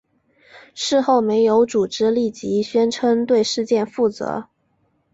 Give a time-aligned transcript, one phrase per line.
[0.73, 4.47] 事后没有组织立即宣称对事件负责。